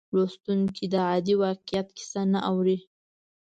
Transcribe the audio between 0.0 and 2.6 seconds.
لوستونکی د عادي واقعیت کیسه نه